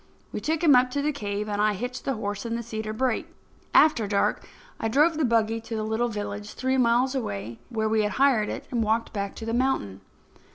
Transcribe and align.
We 0.31 0.41
took 0.41 0.63
him 0.63 0.73
up 0.75 0.89
to 0.89 1.03
the 1.03 1.11
cave 1.11 1.47
and 1.47 1.61
I 1.61 1.73
hitched 1.75 2.05
the 2.05 2.15
horse 2.15 2.43
in 2.43 2.55
the 2.55 2.63
cedar 2.63 2.91
brake. 2.91 3.27
After 3.71 4.07
dark 4.07 4.43
I 4.79 4.87
drove 4.87 5.15
the 5.15 5.23
buggy 5.23 5.61
to 5.61 5.75
the 5.75 5.83
little 5.83 6.07
village, 6.09 6.53
three 6.55 6.77
miles 6.79 7.13
away, 7.13 7.59
where 7.69 7.87
we 7.87 8.01
had 8.01 8.13
hired 8.13 8.49
it, 8.49 8.65
and 8.71 8.81
walked 8.83 9.13
back 9.13 9.35
to 9.35 9.45
the 9.45 9.53
mountain. 9.53 10.01